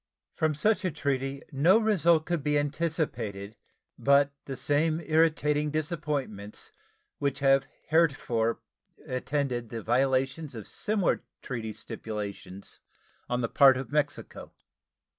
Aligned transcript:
From 0.33 0.55
such 0.55 0.83
a 0.83 0.89
treaty 0.89 1.43
no 1.51 1.77
result 1.77 2.25
could 2.25 2.41
be 2.43 2.57
anticipated 2.57 3.55
but 3.99 4.31
the 4.45 4.57
same 4.57 4.99
irritating 4.99 5.69
disappointments 5.69 6.71
which 7.19 7.37
have 7.37 7.67
heretofore 7.89 8.61
attended 9.05 9.69
the 9.69 9.83
violations 9.83 10.55
of 10.55 10.67
similar 10.67 11.21
treaty 11.43 11.71
stipulations 11.71 12.79
on 13.29 13.41
the 13.41 13.47
part 13.47 13.77
of 13.77 13.91
Mexico. 13.91 14.51